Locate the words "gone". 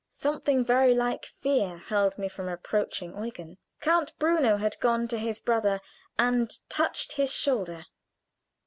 4.79-5.07